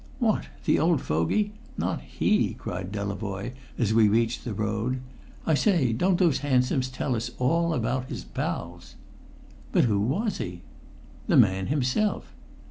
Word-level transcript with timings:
"What! 0.17 0.45
The 0.65 0.79
old 0.79 0.99
fogey? 0.99 1.51
Not 1.77 2.01
he!" 2.01 2.55
cried 2.57 2.91
Delavoye 2.91 3.53
as 3.77 3.93
we 3.93 4.07
reached 4.09 4.43
the 4.43 4.53
road. 4.55 4.99
"I 5.45 5.53
say, 5.53 5.93
don't 5.93 6.17
those 6.17 6.39
hansoms 6.39 6.89
tell 6.89 7.15
us 7.15 7.29
all 7.37 7.71
about 7.71 8.09
his 8.09 8.23
pals!" 8.23 8.95
"But 9.71 9.83
who 9.83 9.99
was 9.99 10.39
he?" 10.39 10.63
"The 11.27 11.37
man 11.37 11.67
himself." 11.67 12.33